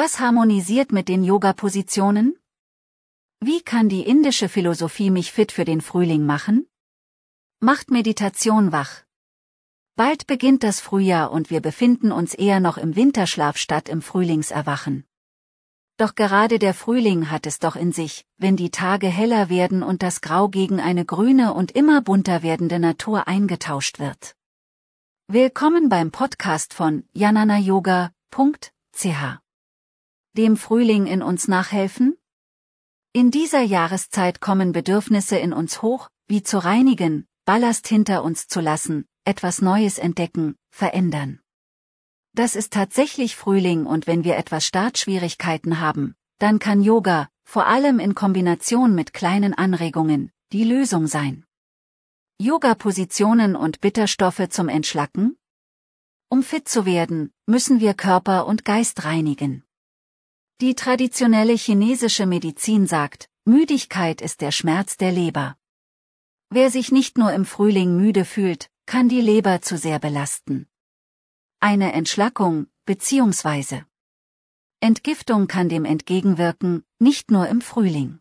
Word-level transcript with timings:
Was 0.00 0.20
harmonisiert 0.20 0.92
mit 0.92 1.08
den 1.08 1.24
Yoga-Positionen? 1.24 2.38
Wie 3.40 3.62
kann 3.62 3.88
die 3.88 4.02
indische 4.02 4.48
Philosophie 4.48 5.10
mich 5.10 5.32
fit 5.32 5.50
für 5.50 5.64
den 5.64 5.80
Frühling 5.80 6.24
machen? 6.24 6.68
Macht 7.58 7.90
Meditation 7.90 8.70
wach. 8.70 9.02
Bald 9.96 10.28
beginnt 10.28 10.62
das 10.62 10.80
Frühjahr 10.80 11.32
und 11.32 11.50
wir 11.50 11.60
befinden 11.60 12.12
uns 12.12 12.34
eher 12.34 12.60
noch 12.60 12.78
im 12.78 12.94
Winterschlaf 12.94 13.56
statt 13.56 13.88
im 13.88 14.00
Frühlingserwachen. 14.00 15.04
Doch 15.96 16.14
gerade 16.14 16.60
der 16.60 16.74
Frühling 16.74 17.32
hat 17.32 17.44
es 17.44 17.58
doch 17.58 17.74
in 17.74 17.90
sich, 17.90 18.24
wenn 18.36 18.56
die 18.56 18.70
Tage 18.70 19.08
heller 19.08 19.48
werden 19.48 19.82
und 19.82 20.04
das 20.04 20.20
Grau 20.20 20.48
gegen 20.48 20.78
eine 20.78 21.04
grüne 21.04 21.54
und 21.54 21.72
immer 21.72 22.02
bunter 22.02 22.44
werdende 22.44 22.78
Natur 22.78 23.26
eingetauscht 23.26 23.98
wird. 23.98 24.36
Willkommen 25.26 25.88
beim 25.88 26.12
Podcast 26.12 26.72
von 26.72 27.02
jananayoga.ch. 27.14 29.47
Dem 30.38 30.56
Frühling 30.56 31.08
in 31.08 31.20
uns 31.20 31.48
nachhelfen? 31.48 32.16
In 33.12 33.32
dieser 33.32 33.60
Jahreszeit 33.60 34.40
kommen 34.40 34.70
Bedürfnisse 34.70 35.36
in 35.36 35.52
uns 35.52 35.82
hoch, 35.82 36.10
wie 36.28 36.44
zu 36.44 36.58
reinigen, 36.58 37.26
Ballast 37.44 37.88
hinter 37.88 38.22
uns 38.22 38.46
zu 38.46 38.60
lassen, 38.60 39.08
etwas 39.24 39.62
Neues 39.62 39.98
entdecken, 39.98 40.54
verändern. 40.70 41.40
Das 42.34 42.54
ist 42.54 42.72
tatsächlich 42.72 43.34
Frühling 43.34 43.84
und 43.84 44.06
wenn 44.06 44.22
wir 44.22 44.36
etwas 44.36 44.64
Startschwierigkeiten 44.64 45.80
haben, 45.80 46.14
dann 46.38 46.60
kann 46.60 46.82
Yoga, 46.82 47.28
vor 47.42 47.66
allem 47.66 47.98
in 47.98 48.14
Kombination 48.14 48.94
mit 48.94 49.12
kleinen 49.12 49.54
Anregungen, 49.54 50.30
die 50.52 50.62
Lösung 50.62 51.08
sein. 51.08 51.46
Yoga-Positionen 52.40 53.56
und 53.56 53.80
Bitterstoffe 53.80 54.48
zum 54.50 54.68
Entschlacken? 54.68 55.36
Um 56.28 56.44
fit 56.44 56.68
zu 56.68 56.86
werden, 56.86 57.32
müssen 57.46 57.80
wir 57.80 57.94
Körper 57.94 58.46
und 58.46 58.64
Geist 58.64 59.04
reinigen. 59.04 59.64
Die 60.60 60.74
traditionelle 60.74 61.52
chinesische 61.52 62.26
Medizin 62.26 62.88
sagt, 62.88 63.30
Müdigkeit 63.44 64.20
ist 64.20 64.40
der 64.40 64.50
Schmerz 64.50 64.96
der 64.96 65.12
Leber. 65.12 65.56
Wer 66.50 66.72
sich 66.72 66.90
nicht 66.90 67.16
nur 67.16 67.32
im 67.32 67.44
Frühling 67.44 67.96
müde 67.96 68.24
fühlt, 68.24 68.68
kann 68.84 69.08
die 69.08 69.20
Leber 69.20 69.62
zu 69.62 69.78
sehr 69.78 70.00
belasten. 70.00 70.66
Eine 71.60 71.92
Entschlackung, 71.92 72.66
bzw. 72.86 73.82
Entgiftung 74.80 75.46
kann 75.46 75.68
dem 75.68 75.84
entgegenwirken, 75.84 76.84
nicht 76.98 77.30
nur 77.30 77.46
im 77.46 77.60
Frühling. 77.60 78.18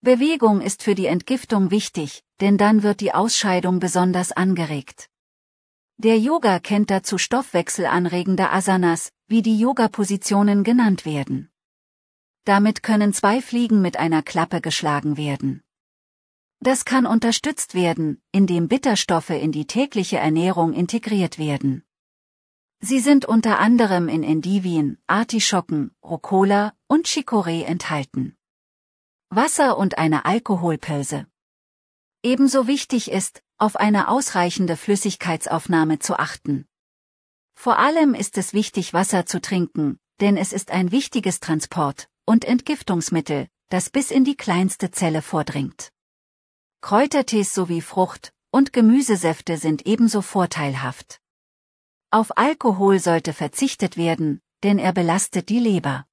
Bewegung 0.00 0.60
ist 0.60 0.82
für 0.82 0.96
die 0.96 1.06
Entgiftung 1.06 1.70
wichtig, 1.70 2.24
denn 2.40 2.58
dann 2.58 2.82
wird 2.82 3.00
die 3.00 3.14
Ausscheidung 3.14 3.78
besonders 3.78 4.32
angeregt. 4.32 5.10
Der 5.98 6.18
Yoga 6.18 6.58
kennt 6.58 6.90
dazu 6.90 7.16
stoffwechselanregende 7.16 8.50
Asanas, 8.50 9.12
wie 9.28 9.40
die 9.40 9.58
Yoga-Positionen 9.58 10.62
genannt 10.62 11.06
werden. 11.06 11.50
Damit 12.44 12.82
können 12.82 13.14
zwei 13.14 13.40
Fliegen 13.40 13.80
mit 13.80 13.96
einer 13.96 14.22
Klappe 14.22 14.60
geschlagen 14.60 15.16
werden. 15.16 15.62
Das 16.60 16.84
kann 16.84 17.06
unterstützt 17.06 17.74
werden, 17.74 18.20
indem 18.30 18.68
Bitterstoffe 18.68 19.30
in 19.30 19.52
die 19.52 19.66
tägliche 19.66 20.18
Ernährung 20.18 20.74
integriert 20.74 21.38
werden. 21.38 21.82
Sie 22.80 23.00
sind 23.00 23.24
unter 23.24 23.58
anderem 23.58 24.08
in 24.08 24.22
Endivien, 24.22 24.98
Artischocken, 25.06 25.92
Rucola 26.04 26.74
und 26.88 27.06
Chicorée 27.06 27.64
enthalten. 27.64 28.36
Wasser 29.30 29.78
und 29.78 29.96
eine 29.96 30.26
Alkoholpause. 30.26 31.26
Ebenso 32.22 32.66
wichtig 32.66 33.10
ist, 33.10 33.42
auf 33.58 33.76
eine 33.76 34.08
ausreichende 34.08 34.76
Flüssigkeitsaufnahme 34.76 35.98
zu 35.98 36.18
achten. 36.18 36.66
Vor 37.54 37.78
allem 37.78 38.14
ist 38.14 38.36
es 38.36 38.52
wichtig, 38.52 38.92
Wasser 38.92 39.24
zu 39.26 39.40
trinken, 39.40 39.98
denn 40.20 40.36
es 40.36 40.52
ist 40.52 40.70
ein 40.70 40.92
wichtiges 40.92 41.40
Transport- 41.40 42.08
und 42.26 42.44
Entgiftungsmittel, 42.44 43.48
das 43.70 43.90
bis 43.90 44.10
in 44.10 44.24
die 44.24 44.36
kleinste 44.36 44.90
Zelle 44.90 45.22
vordringt. 45.22 45.92
Kräutertees 46.82 47.54
sowie 47.54 47.80
Frucht- 47.80 48.32
und 48.50 48.72
Gemüsesäfte 48.72 49.56
sind 49.56 49.86
ebenso 49.86 50.22
vorteilhaft. 50.22 51.20
Auf 52.10 52.36
Alkohol 52.38 53.00
sollte 53.00 53.32
verzichtet 53.32 53.96
werden, 53.96 54.40
denn 54.62 54.78
er 54.78 54.92
belastet 54.92 55.48
die 55.48 55.58
Leber. 55.58 56.06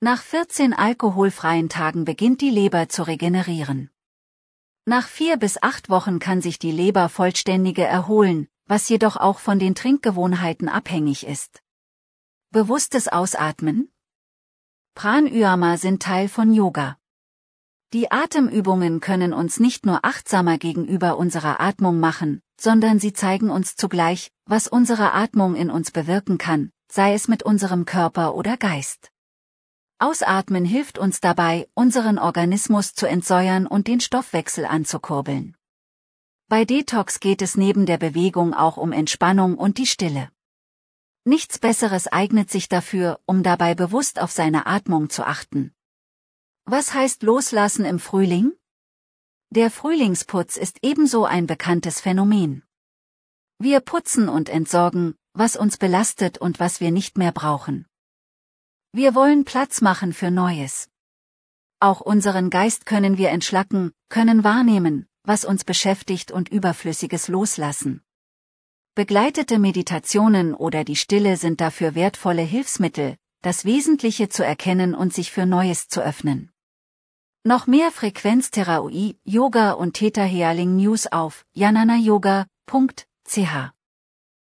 Nach 0.00 0.22
14 0.22 0.74
alkoholfreien 0.74 1.68
Tagen 1.68 2.04
beginnt 2.04 2.40
die 2.40 2.50
Leber 2.50 2.88
zu 2.88 3.02
regenerieren. 3.04 3.90
Nach 4.88 5.06
vier 5.06 5.36
bis 5.36 5.62
acht 5.62 5.90
Wochen 5.90 6.18
kann 6.18 6.40
sich 6.40 6.58
die 6.58 6.72
Leber 6.72 7.10
vollständige 7.10 7.84
erholen, 7.84 8.48
was 8.64 8.88
jedoch 8.88 9.18
auch 9.18 9.38
von 9.38 9.58
den 9.58 9.74
Trinkgewohnheiten 9.74 10.70
abhängig 10.70 11.26
ist. 11.26 11.62
Bewusstes 12.52 13.06
Ausatmen? 13.06 13.92
Pranayama 14.94 15.76
sind 15.76 16.02
Teil 16.02 16.30
von 16.30 16.54
Yoga. 16.54 16.96
Die 17.92 18.10
Atemübungen 18.10 19.00
können 19.00 19.34
uns 19.34 19.60
nicht 19.60 19.84
nur 19.84 20.06
achtsamer 20.06 20.56
gegenüber 20.56 21.18
unserer 21.18 21.60
Atmung 21.60 22.00
machen, 22.00 22.40
sondern 22.58 22.98
sie 22.98 23.12
zeigen 23.12 23.50
uns 23.50 23.76
zugleich, 23.76 24.32
was 24.46 24.68
unsere 24.68 25.12
Atmung 25.12 25.54
in 25.54 25.70
uns 25.70 25.90
bewirken 25.90 26.38
kann, 26.38 26.72
sei 26.90 27.12
es 27.12 27.28
mit 27.28 27.42
unserem 27.42 27.84
Körper 27.84 28.34
oder 28.34 28.56
Geist. 28.56 29.10
Ausatmen 30.00 30.64
hilft 30.64 30.96
uns 30.96 31.20
dabei, 31.20 31.68
unseren 31.74 32.20
Organismus 32.20 32.94
zu 32.94 33.06
entsäuern 33.06 33.66
und 33.66 33.88
den 33.88 34.00
Stoffwechsel 34.00 34.64
anzukurbeln. 34.64 35.56
Bei 36.48 36.64
Detox 36.64 37.18
geht 37.18 37.42
es 37.42 37.56
neben 37.56 37.84
der 37.84 37.98
Bewegung 37.98 38.54
auch 38.54 38.76
um 38.76 38.92
Entspannung 38.92 39.58
und 39.58 39.76
die 39.76 39.86
Stille. 39.86 40.30
Nichts 41.24 41.58
Besseres 41.58 42.06
eignet 42.06 42.48
sich 42.48 42.68
dafür, 42.68 43.20
um 43.26 43.42
dabei 43.42 43.74
bewusst 43.74 44.20
auf 44.20 44.30
seine 44.30 44.66
Atmung 44.66 45.10
zu 45.10 45.26
achten. 45.26 45.74
Was 46.64 46.94
heißt 46.94 47.24
Loslassen 47.24 47.84
im 47.84 47.98
Frühling? 47.98 48.52
Der 49.50 49.70
Frühlingsputz 49.70 50.56
ist 50.56 50.78
ebenso 50.82 51.24
ein 51.24 51.46
bekanntes 51.46 52.00
Phänomen. 52.00 52.62
Wir 53.58 53.80
putzen 53.80 54.28
und 54.28 54.48
entsorgen, 54.48 55.16
was 55.32 55.56
uns 55.56 55.76
belastet 55.76 56.38
und 56.38 56.60
was 56.60 56.80
wir 56.80 56.92
nicht 56.92 57.18
mehr 57.18 57.32
brauchen. 57.32 57.86
Wir 58.92 59.14
wollen 59.14 59.44
Platz 59.44 59.82
machen 59.82 60.14
für 60.14 60.30
Neues. 60.30 60.88
Auch 61.78 62.00
unseren 62.00 62.48
Geist 62.48 62.86
können 62.86 63.18
wir 63.18 63.28
entschlacken, 63.28 63.92
können 64.08 64.44
wahrnehmen, 64.44 65.06
was 65.24 65.44
uns 65.44 65.64
beschäftigt 65.64 66.32
und 66.32 66.48
Überflüssiges 66.48 67.28
loslassen. 67.28 68.02
Begleitete 68.94 69.58
Meditationen 69.58 70.54
oder 70.54 70.84
die 70.84 70.96
Stille 70.96 71.36
sind 71.36 71.60
dafür 71.60 71.94
wertvolle 71.94 72.42
Hilfsmittel, 72.42 73.16
das 73.42 73.64
Wesentliche 73.64 74.30
zu 74.30 74.44
erkennen 74.44 74.94
und 74.94 75.12
sich 75.12 75.30
für 75.30 75.46
Neues 75.46 75.88
zu 75.88 76.00
öffnen. 76.00 76.50
Noch 77.44 77.66
mehr 77.66 77.92
Frequenztherapie, 77.92 79.18
Yoga 79.22 79.72
und 79.72 79.94
Theta 79.94 80.22
Healing 80.24 80.76
News 80.76 81.06
auf 81.06 81.44
jananayoga.ch 81.52 82.46